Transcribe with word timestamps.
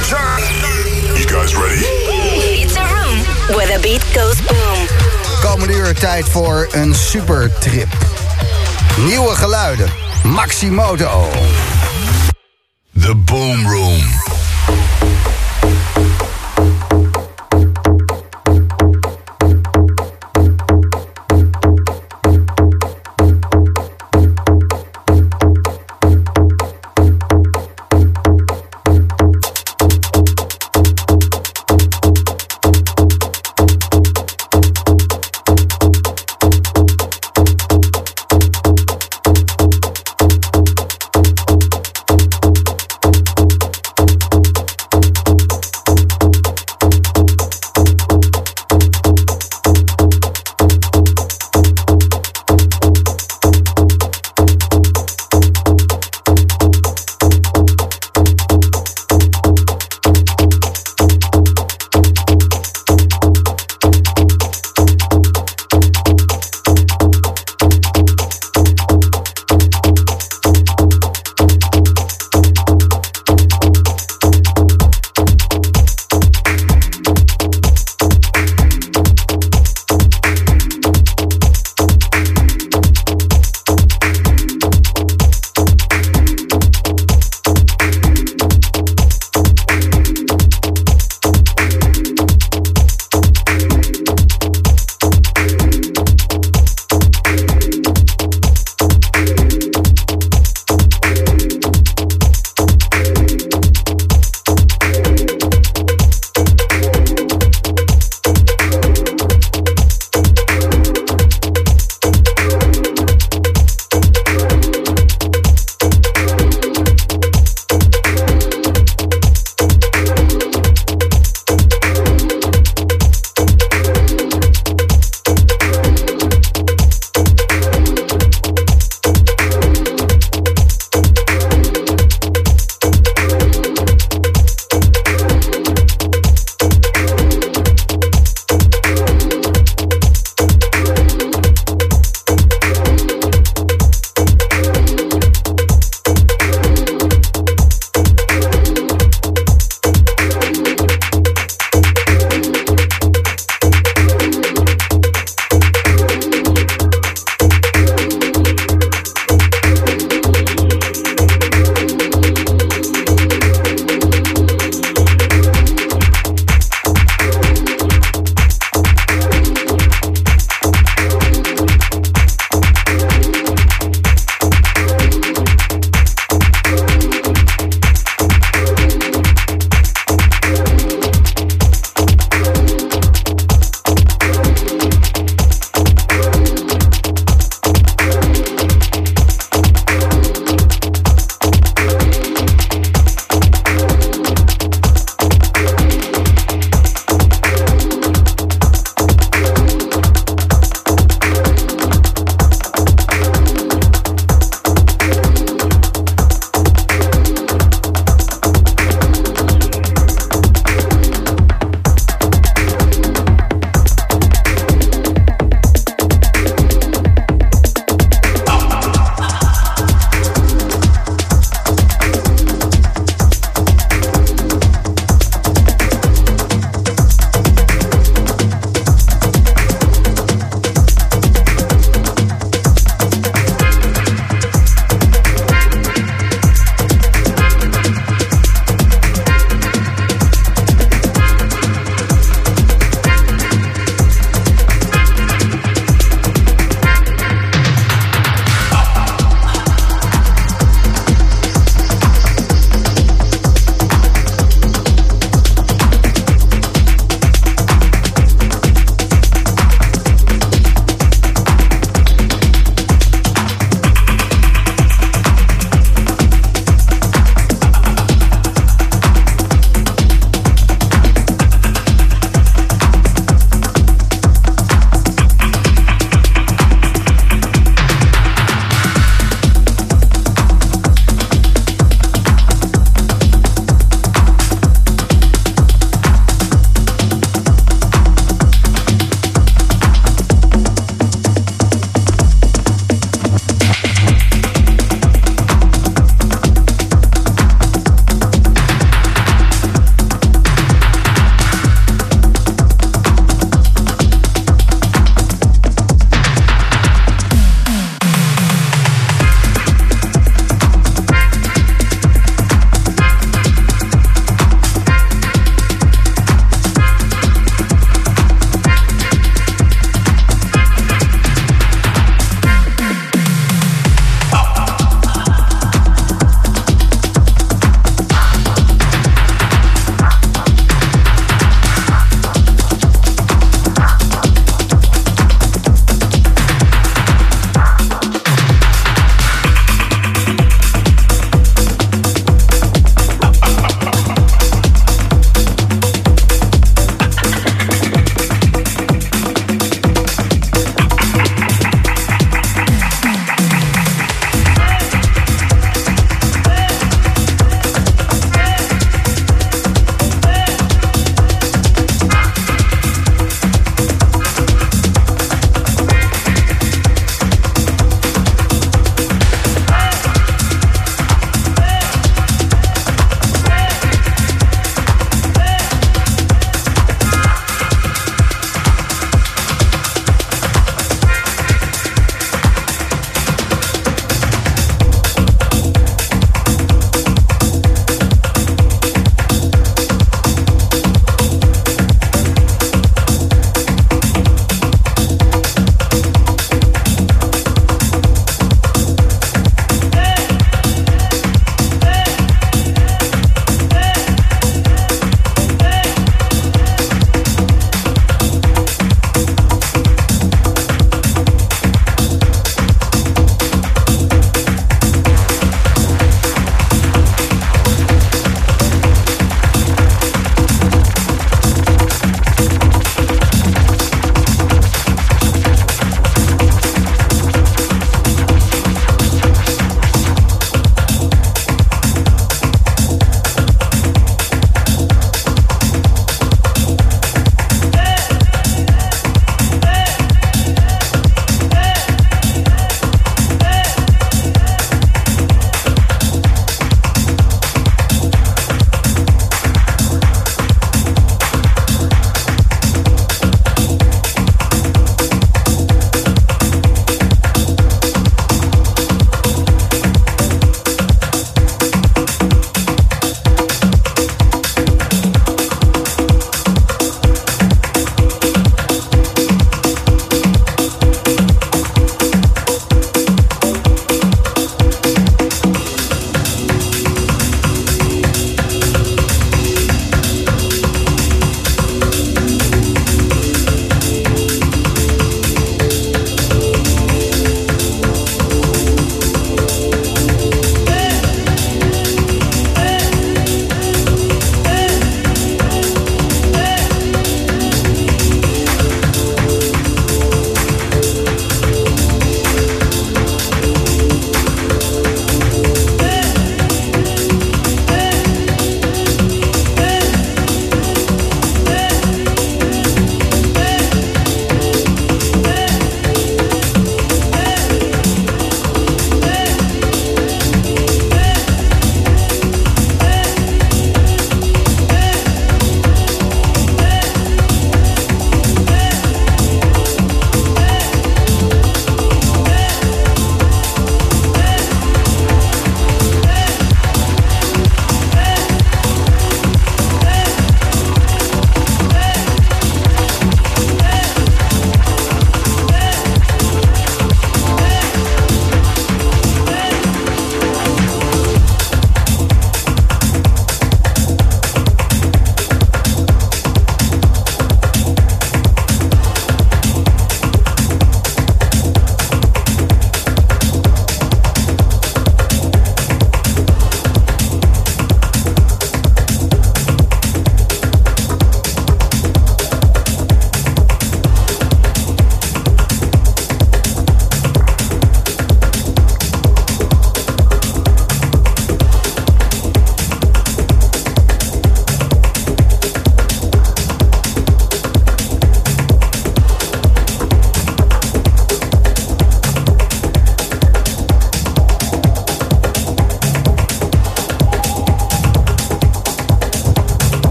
You 0.00 1.26
guys 1.26 1.54
ready? 1.54 1.84
It's 1.84 2.74
a 2.76 2.80
room 2.80 3.18
where 3.54 3.66
the 3.66 3.78
beat 3.82 4.02
goes 4.14 4.40
boom. 4.42 4.86
Komende 5.42 5.74
uur 5.74 5.94
tijd 5.94 6.28
voor 6.28 6.68
een 6.72 6.94
supertrip. 6.94 7.88
Nieuwe 8.98 9.34
geluiden. 9.34 9.90
Maximoto. 10.24 11.28
The 13.00 13.14
Boom 13.14 13.68
Room. 13.68 14.29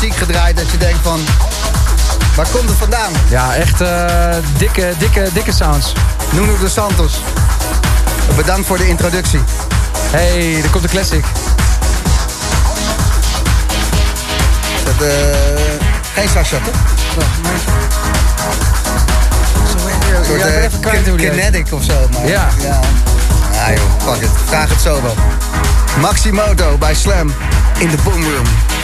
Muziek 0.00 0.16
gedraaid 0.16 0.56
dat 0.56 0.70
je 0.70 0.76
denkt 0.76 0.98
van... 1.02 1.20
Waar 2.34 2.46
komt 2.52 2.68
het 2.68 2.78
vandaan? 2.78 3.12
Ja, 3.28 3.54
echt 3.54 3.80
uh, 3.80 4.34
dikke, 4.58 4.92
dikke, 4.98 5.28
dikke 5.32 5.52
sounds. 5.52 5.92
Nuno 6.30 6.58
de 6.58 6.68
Santos. 6.68 7.20
Bedankt 8.36 8.66
voor 8.66 8.76
de 8.76 8.88
introductie. 8.88 9.40
Hey, 9.98 10.62
er 10.62 10.70
komt 10.70 10.84
een 10.84 10.90
classic. 10.90 11.24
Dat, 14.84 15.08
uh, 15.08 15.14
geen 16.14 16.28
Sasha, 16.28 16.58
toch? 16.64 16.74
Ja, 20.38 20.46
even 20.46 20.80
kwijt 20.80 21.14
Kinetic 21.16 21.72
of 21.72 21.84
zo. 21.84 22.08
Maar, 22.12 22.28
ja. 22.28 22.48
ja. 22.62 22.80
Ah 23.52 23.76
joh, 23.76 24.12
fuck 24.12 24.22
it. 24.22 24.30
Vraag 24.46 24.68
het 24.68 24.80
zo 24.80 25.02
wel. 25.02 25.14
Maximoto 26.00 26.76
bij 26.78 26.94
Slam 26.94 27.34
in 27.78 27.90
de 27.90 27.96
Boomroom. 28.04 28.46
set. 28.46 28.75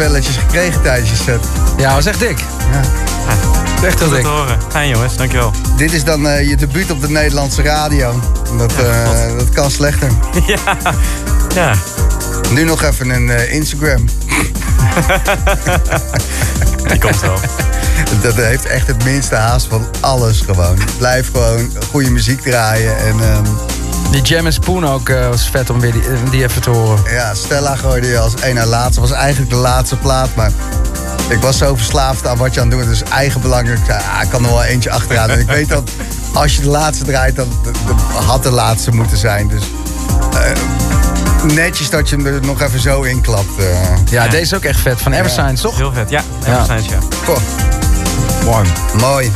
Kippenvelletjes 0.00 0.36
gekregen 0.36 0.82
tijdens 0.82 1.10
je 1.10 1.16
set. 1.16 1.40
Ja, 1.76 1.94
was 1.94 2.06
echt 2.06 2.18
dik. 2.18 2.38
Ja. 2.38 2.80
ja. 3.80 3.86
Echt 3.86 3.98
heel 3.98 4.08
dik. 4.08 4.22
te 4.22 4.28
horen. 4.28 4.58
Fijn 4.68 4.88
jongens, 4.88 5.16
dankjewel. 5.16 5.52
Dit 5.76 5.92
is 5.92 6.04
dan 6.04 6.26
uh, 6.26 6.48
je 6.48 6.56
debuut 6.56 6.90
op 6.90 7.00
de 7.00 7.10
Nederlandse 7.10 7.62
radio. 7.62 8.20
Dat, 8.58 8.72
ja, 8.78 9.34
dat 9.36 9.48
kan 9.48 9.70
slechter. 9.70 10.10
ja. 10.46 10.76
ja. 11.54 11.74
Nu 12.50 12.64
nog 12.64 12.82
even 12.82 13.10
een 13.10 13.50
Instagram. 13.50 14.04
Die 16.88 16.98
komt 16.98 17.20
wel. 17.20 17.38
Dat 18.22 18.34
heeft 18.34 18.66
echt 18.66 18.86
het 18.86 19.04
minste 19.04 19.34
haast 19.34 19.66
van 19.66 19.86
alles 20.00 20.40
gewoon. 20.40 20.78
Blijf 20.98 21.30
gewoon 21.32 21.70
goede 21.90 22.10
muziek 22.10 22.40
draaien 22.40 22.96
en... 22.98 23.14
Um... 23.14 23.44
Die 24.10 24.22
Jam 24.22 24.46
en 24.46 24.52
Spoon 24.52 24.86
ook 24.86 25.08
uh, 25.08 25.28
was 25.28 25.48
vet 25.48 25.70
om 25.70 25.80
weer 25.80 25.92
die, 25.92 26.02
die, 26.30 26.42
even 26.42 26.62
te 26.62 26.70
horen. 26.70 27.12
Ja, 27.12 27.34
Stella 27.34 27.76
gooide 27.76 28.06
je 28.06 28.18
als 28.18 28.32
een 28.42 28.54
na 28.54 28.66
laatste. 28.66 29.00
was 29.00 29.10
eigenlijk 29.10 29.50
de 29.50 29.56
laatste 29.56 29.96
plaat, 29.96 30.34
maar 30.34 30.50
ik 31.28 31.38
was 31.38 31.58
zo 31.58 31.76
verslaafd 31.76 32.26
aan 32.26 32.36
wat 32.36 32.54
je 32.54 32.60
aan 32.60 32.68
het 32.68 32.78
doen. 32.78 32.88
Dus 32.88 33.02
eigen 33.02 33.40
belangrijk. 33.40 33.78
Ik 33.78 33.84
zei, 33.84 34.02
ah, 34.16 34.22
ik 34.22 34.28
kan 34.28 34.44
er 34.44 34.50
wel 34.50 34.62
eentje 34.62 34.90
achteraan. 34.90 35.30
en 35.30 35.40
ik 35.40 35.46
weet 35.46 35.68
dat 35.68 35.90
als 36.32 36.56
je 36.56 36.62
de 36.62 36.68
laatste 36.68 37.04
draait, 37.04 37.36
dan 37.36 37.48
had 38.26 38.42
de 38.42 38.50
laatste 38.50 38.90
moeten 38.90 39.16
zijn. 39.16 39.48
Dus 39.48 39.62
uh, 40.34 41.52
netjes 41.54 41.90
dat 41.90 42.08
je 42.08 42.16
hem 42.16 42.26
er 42.26 42.40
nog 42.42 42.60
even 42.60 42.80
zo 42.80 43.02
in 43.02 43.20
klapt. 43.20 43.58
Uh. 43.58 43.66
Ja, 44.10 44.28
deze 44.28 44.42
is 44.42 44.54
ook 44.54 44.64
echt 44.64 44.80
vet. 44.80 45.00
Van 45.00 45.12
Eversigns, 45.12 45.62
ja. 45.62 45.68
toch? 45.68 45.76
Heel 45.76 45.92
vet, 45.92 46.10
ja. 46.10 46.22
Eversigns, 46.46 46.86
ja. 46.86 46.98
ja. 47.26 47.38
Mooi. 48.44 48.68
Mooi. 49.00 49.32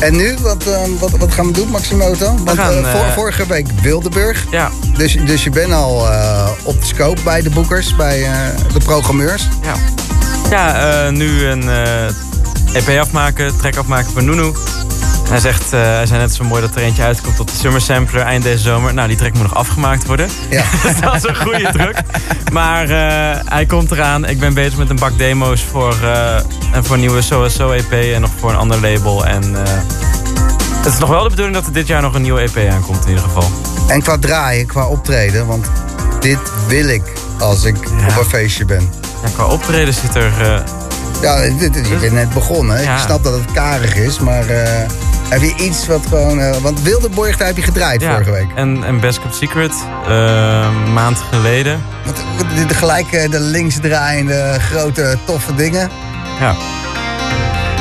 En 0.00 0.16
nu, 0.16 0.36
wat, 0.40 0.66
uh, 0.66 0.76
wat, 0.98 1.10
wat 1.10 1.32
gaan 1.32 1.46
we 1.46 1.52
doen, 1.52 1.68
Maximoto? 1.68 2.34
Want 2.44 2.58
gaan, 2.58 2.78
uh, 2.78 2.90
vor, 2.90 3.12
vorige 3.12 3.46
week 3.46 3.66
Wildeburg. 3.82 4.46
Ja. 4.50 4.70
Dus, 4.96 5.16
dus 5.26 5.44
je 5.44 5.50
bent 5.50 5.72
al 5.72 6.06
uh, 6.06 6.48
op 6.62 6.80
de 6.80 6.86
scope 6.86 7.20
bij 7.22 7.42
de 7.42 7.50
boekers, 7.50 7.96
bij 7.96 8.26
de 8.72 8.80
programmeurs. 8.84 9.48
Ja, 9.62 9.74
ja 10.50 11.10
nu 11.10 11.44
een 11.44 11.68
EP 12.72 12.98
afmaken, 13.00 13.56
track 13.56 13.76
afmaken 13.76 14.12
voor 14.12 14.22
Nunu. 14.22 14.52
Hij 15.28 15.40
zegt, 15.40 15.72
uh, 15.72 15.80
hij 15.80 16.06
zei 16.06 16.20
net 16.20 16.34
zo 16.34 16.44
mooi 16.44 16.60
dat 16.60 16.74
er 16.74 16.82
eentje 16.82 17.02
uitkomt 17.02 17.40
op 17.40 17.50
de 17.50 17.56
Summer 17.56 17.80
Sampler 17.80 18.22
eind 18.22 18.42
deze 18.42 18.62
zomer. 18.62 18.94
Nou, 18.94 19.08
die 19.08 19.16
track 19.16 19.32
moet 19.32 19.42
nog 19.42 19.54
afgemaakt 19.54 20.06
worden. 20.06 20.28
Ja. 20.50 20.64
dat 21.00 21.14
is 21.14 21.22
een 21.22 21.36
goede 21.36 21.68
druk. 21.72 22.02
Maar 22.52 22.88
uh, 22.90 23.40
hij 23.44 23.66
komt 23.66 23.90
eraan. 23.90 24.24
Ik 24.24 24.38
ben 24.38 24.54
bezig 24.54 24.78
met 24.78 24.90
een 24.90 24.96
bak 24.96 25.18
demo's 25.18 25.62
voor, 25.62 25.96
uh, 26.02 26.34
en 26.72 26.84
voor 26.84 26.94
een 26.94 27.00
nieuwe 27.00 27.22
SOSO 27.22 27.70
EP 27.70 27.92
en 27.92 28.20
nog 28.20 28.30
voor 28.38 28.50
een 28.50 28.56
ander 28.56 28.80
label. 28.80 29.26
En 29.26 29.54
het 30.82 30.92
is 30.92 30.98
nog 30.98 31.08
wel 31.08 31.22
de 31.22 31.28
bedoeling 31.28 31.56
dat 31.56 31.66
er 31.66 31.72
dit 31.72 31.86
jaar 31.86 32.02
nog 32.02 32.14
een 32.14 32.22
nieuwe 32.22 32.40
EP 32.40 32.70
aankomt 32.70 33.02
in 33.02 33.08
ieder 33.08 33.24
geval. 33.24 33.50
En 33.88 34.02
qua 34.02 34.18
draaien, 34.18 34.66
qua 34.66 34.86
optreden, 34.86 35.46
want 35.46 35.66
dit 36.20 36.38
wil 36.68 36.88
ik 36.88 37.12
als 37.38 37.64
ik 37.64 37.76
ja. 37.84 38.06
op 38.06 38.16
een 38.18 38.24
feestje 38.24 38.64
ben. 38.64 38.90
Ja, 39.22 39.30
qua 39.34 39.44
optreden 39.44 39.94
zit 39.94 40.14
er... 40.14 40.62
ja, 41.22 41.40
dit, 41.58 41.74
je 41.88 41.96
bent 42.00 42.12
net 42.12 42.30
begonnen. 42.30 42.82
Ja. 42.82 42.94
Ik 42.94 43.02
snap 43.02 43.24
dat 43.24 43.32
het 43.32 43.52
karig 43.52 43.96
is, 43.96 44.18
maar... 44.18 44.44
Heb 45.34 45.42
je 45.42 45.54
iets 45.64 45.86
wat 45.86 46.06
gewoon... 46.06 46.38
Uh, 46.38 46.56
want 46.56 46.82
Wildeborg, 46.82 47.36
daar 47.36 47.46
heb 47.46 47.56
je 47.56 47.62
gedraaid 47.62 48.00
ja, 48.00 48.12
vorige 48.12 48.30
week. 48.30 48.48
En, 48.54 48.84
en 48.84 49.00
Best 49.00 49.20
Kept 49.20 49.34
Secret, 49.34 49.72
uh, 50.08 50.68
maand 50.92 51.18
geleden. 51.18 51.82
Wat, 52.04 52.16
de, 52.56 52.66
de, 52.66 52.74
gelijk 52.74 53.30
de 53.30 53.40
linksdraaiende 53.40 54.56
grote 54.58 55.18
toffe 55.24 55.54
dingen. 55.54 55.90
Ja. 56.40 56.54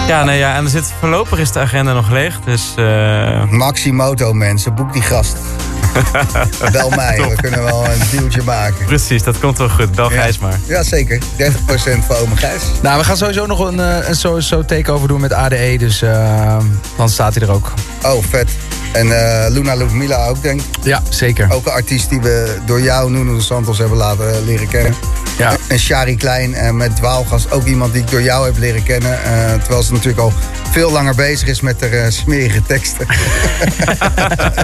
Ja, 0.08 0.24
nee, 0.24 0.38
ja, 0.38 0.56
en 0.56 0.64
er 0.64 0.70
zit, 0.70 0.94
voorlopig 1.00 1.40
is 1.40 1.52
de 1.52 1.60
agenda 1.60 1.94
nog 1.94 2.10
leeg, 2.10 2.40
dus... 2.40 2.74
Uh... 2.80 3.44
Maximoto, 3.44 4.34
mensen, 4.34 4.76
boek 4.76 4.94
die 4.94 5.02
gast. 5.02 5.38
Bel 6.72 6.90
mij, 6.90 7.18
we 7.30 7.36
kunnen 7.36 7.64
wel 7.64 7.86
een 7.86 8.00
dealtje 8.12 8.42
maken. 8.44 8.86
Precies, 8.86 9.24
dat 9.24 9.40
komt 9.40 9.58
wel 9.58 9.70
goed. 9.70 9.92
Bel 9.92 10.10
Gijs 10.10 10.40
maar. 10.40 10.60
Ja, 10.68 10.84
zeker. 10.84 11.20
30% 11.20 11.24
voor 12.08 12.16
ome 12.16 12.36
Gijs. 12.36 12.62
Nou, 12.82 13.00
we 13.00 13.04
gaan 13.06 13.18
sowieso 13.18 13.46
nog 13.46 13.60
een, 13.60 13.78
een 14.10 14.16
sowieso 14.16 14.66
takeover 14.66 15.08
doen 15.08 15.22
met 15.22 15.34
ADE, 15.34 15.76
dus 15.78 16.02
uh, 16.02 16.58
dan 16.98 17.10
staat 17.10 17.36
hij 17.36 17.44
er 17.44 17.54
ook. 17.54 17.74
Oh, 18.04 18.24
vet. 18.30 18.50
En 18.94 19.08
uh, 19.08 19.46
Luna 19.50 19.74
Ludmila 19.74 20.28
ook, 20.28 20.42
denk 20.42 20.62
ik. 20.62 20.84
Ja, 20.84 21.02
zeker. 21.10 21.52
Ook 21.52 21.66
een 21.66 21.72
artiest 21.72 22.10
die 22.10 22.22
we 22.22 22.58
door 22.66 22.82
jou, 22.82 23.12
Nuno 23.12 23.40
Santos, 23.40 23.78
hebben 23.78 23.98
laten 23.98 24.46
leren 24.46 24.68
kennen. 24.68 24.94
Ja. 25.38 25.56
En 25.68 25.80
Shari 25.80 26.18
Klein 26.18 26.54
en 26.54 26.78
met 26.78 26.96
Dwaalgas 26.96 27.52
ook 27.52 27.66
iemand 27.66 27.94
die 27.94 28.02
ik 28.02 28.12
door 28.12 28.22
jou 28.22 28.46
heb 28.46 28.58
leren 28.58 28.84
kennen. 28.84 29.12
Uh, 29.12 29.54
terwijl 29.54 29.84
ze 29.84 29.92
natuurlijk 29.92 30.20
al 30.20 30.34
veel 30.72 30.92
langer 30.92 31.16
bezig 31.16 31.48
is 31.48 31.62
met 31.62 31.82
haar 31.82 31.94
uh, 31.94 32.06
smerige 32.10 32.62
teksten. 32.64 33.08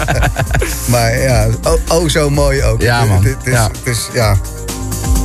maar 0.91 1.19
ja, 1.19 1.47
oh, 1.63 1.73
oh, 1.87 2.09
zo 2.09 2.29
mooi 2.29 2.63
ook. 2.63 2.81
Ja, 2.81 3.05
man. 3.05 3.23
Het, 3.23 3.65
is, 3.83 4.09
ja. 4.13 4.37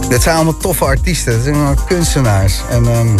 Dit 0.08 0.22
zijn 0.22 0.36
allemaal 0.36 0.56
toffe 0.56 0.84
artiesten. 0.84 1.32
Het 1.32 1.42
zijn 1.42 1.54
allemaal 1.54 1.84
kunstenaars. 1.86 2.60
En 2.70 2.86
um, 2.86 3.14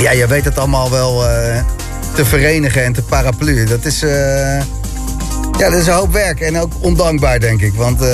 ja, 0.00 0.10
je 0.10 0.26
weet 0.26 0.44
het 0.44 0.58
allemaal 0.58 0.90
wel 0.90 1.24
te 2.14 2.24
verenigen 2.24 2.84
en 2.84 2.92
te 2.92 3.02
paraplu. 3.02 3.64
Dat 3.64 3.84
is... 3.84 4.02
Uh, 4.02 4.10
ja, 5.58 5.70
dat 5.70 5.80
is 5.80 5.86
een 5.86 5.92
hoop 5.92 6.12
werk 6.12 6.40
en 6.40 6.58
ook 6.58 6.72
ondankbaar, 6.80 7.40
denk 7.40 7.60
ik. 7.60 7.74
Want 7.74 8.00
uh, 8.00 8.06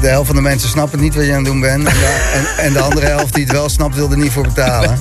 de 0.00 0.08
helft 0.08 0.26
van 0.26 0.36
de 0.36 0.42
mensen 0.42 0.68
snappen 0.68 1.00
niet 1.00 1.14
wat 1.14 1.24
je 1.24 1.30
aan 1.30 1.36
het 1.36 1.46
doen 1.46 1.60
bent. 1.60 1.86
En 1.86 1.94
de, 1.94 2.32
en, 2.34 2.64
en 2.64 2.72
de 2.72 2.80
andere 2.80 3.06
helft 3.06 3.34
die 3.34 3.44
het 3.44 3.52
wel 3.52 3.68
snapt, 3.68 3.94
wil 3.94 4.10
er 4.10 4.16
niet 4.16 4.32
voor 4.32 4.42
betalen. 4.42 4.96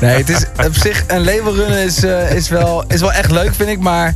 Nee, 0.00 0.16
het 0.16 0.28
is 0.28 0.44
op 0.66 0.74
zich, 0.74 1.04
een 1.06 1.24
label 1.24 1.54
runnen 1.54 1.78
is, 1.78 2.04
uh, 2.04 2.32
is, 2.32 2.48
wel, 2.48 2.84
is 2.86 3.00
wel 3.00 3.12
echt 3.12 3.30
leuk, 3.30 3.54
vind 3.54 3.68
ik. 3.68 3.80
Maar 3.80 4.14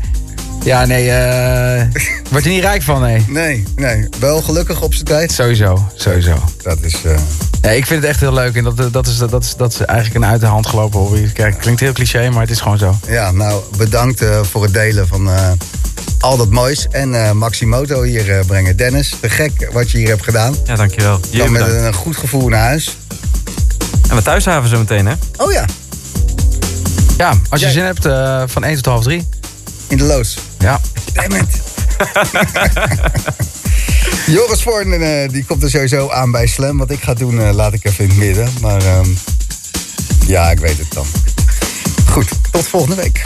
ja, 0.65 0.85
nee, 0.85 1.07
uh, 1.07 1.83
word 2.31 2.45
je 2.45 2.51
niet 2.51 2.61
rijk 2.63 2.83
van, 2.83 3.01
nee. 3.01 3.25
Nee, 3.29 3.65
nee. 3.77 4.09
Wel 4.21 4.43
gelukkig 4.43 4.83
op 4.83 4.95
zijn 4.95 5.05
tijd. 5.05 5.33
Sowieso, 5.33 5.89
sowieso. 5.95 6.35
Dat 6.63 6.79
is... 6.81 6.97
Nee, 7.61 7.77
ik 7.77 7.87
vind 7.87 8.01
het 8.01 8.11
echt 8.11 8.21
heel 8.21 8.33
leuk. 8.33 8.57
En 8.57 8.65
dat, 8.65 8.93
dat, 8.93 9.07
is, 9.07 9.19
dat, 9.19 9.43
is, 9.43 9.57
dat 9.57 9.73
is 9.73 9.81
eigenlijk 9.81 10.25
een 10.25 10.31
uit 10.31 10.41
de 10.41 10.47
hand 10.47 10.67
gelopen 10.67 10.99
hobby. 10.99 11.33
Kijk, 11.33 11.59
klinkt 11.59 11.81
heel 11.81 11.93
cliché, 11.93 12.31
maar 12.31 12.41
het 12.41 12.51
is 12.51 12.61
gewoon 12.61 12.79
zo. 12.79 12.97
Ja, 13.07 13.31
nou, 13.31 13.63
bedankt 13.77 14.25
voor 14.43 14.63
het 14.63 14.73
delen 14.73 15.09
van 15.09 15.29
al 16.23 16.37
dat 16.37 16.51
moois. 16.51 16.87
En 16.91 17.13
uh, 17.13 17.33
Maximoto 17.33 18.03
hier 18.03 18.29
uh, 18.29 18.45
brengen. 18.47 18.77
Dennis, 18.77 19.15
te 19.21 19.29
gek 19.29 19.69
wat 19.73 19.91
je 19.91 19.99
hier 19.99 20.09
hebt 20.09 20.25
gedaan. 20.25 20.55
Ja, 20.65 20.77
dankjewel. 20.77 21.21
Dan 21.33 21.53
met 21.53 21.69
een 21.69 21.95
goed 21.95 22.17
gevoel 22.17 22.49
naar 22.49 22.61
huis. 22.61 22.97
En 24.09 24.17
we 24.17 24.23
thuishaven 24.23 24.69
zo 24.69 24.79
meteen, 24.79 25.07
hè? 25.07 25.15
Oh 25.37 25.53
ja. 25.53 25.65
Ja, 27.17 27.35
als 27.49 27.61
je 27.61 27.71
zin 27.71 27.85
hebt, 27.85 28.07
uh, 28.07 28.43
van 28.47 28.65
1 28.65 28.75
tot 28.75 28.85
half 28.85 29.03
3. 29.03 29.29
In 29.93 29.99
de. 29.99 30.37
Ja. 30.59 30.81
Damn 31.13 31.35
it. 31.35 31.61
Joris 34.35 34.63
Voorn, 34.63 35.29
die 35.31 35.45
komt 35.45 35.63
er 35.63 35.71
sowieso 35.71 36.11
aan 36.11 36.31
bij 36.31 36.47
Slam. 36.47 36.79
Wat 36.79 36.91
ik 36.91 37.03
ga 37.03 37.15
doen, 37.15 37.53
laat 37.53 37.73
ik 37.73 37.85
even 37.85 38.05
in 38.05 38.11
het 38.11 38.19
midden. 38.19 38.49
Maar 38.61 38.99
um, 38.99 39.19
ja, 40.27 40.51
ik 40.51 40.59
weet 40.59 40.79
het 40.79 40.93
dan. 40.93 41.07
Goed, 42.11 42.29
tot 42.51 42.69
volgende 42.69 42.97
week. 42.97 43.21